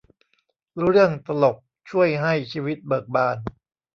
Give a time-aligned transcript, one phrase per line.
[0.89, 1.57] เรื่องตลก
[1.89, 3.37] ช่วยให้ชีวิตเบิกบาน